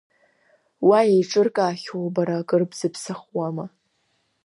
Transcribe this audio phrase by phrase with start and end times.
[0.87, 3.65] Уа еиҿыркаахьоу бара акыр бзыԥсахуама?